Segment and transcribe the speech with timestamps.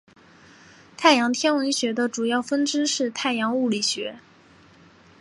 [0.97, 4.15] 太阳天文学的主要分支是太阳物理学。